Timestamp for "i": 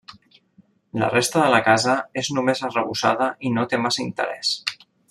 3.51-3.57